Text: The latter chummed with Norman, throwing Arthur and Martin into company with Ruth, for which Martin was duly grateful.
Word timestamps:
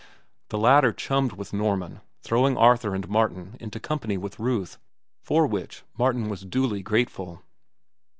The 0.49 0.57
latter 0.57 0.93
chummed 0.93 1.33
with 1.33 1.53
Norman, 1.53 2.01
throwing 2.23 2.57
Arthur 2.57 2.95
and 2.95 3.07
Martin 3.07 3.55
into 3.59 3.79
company 3.79 4.17
with 4.17 4.39
Ruth, 4.39 4.79
for 5.21 5.45
which 5.45 5.83
Martin 5.95 6.27
was 6.27 6.41
duly 6.43 6.81
grateful. 6.81 7.43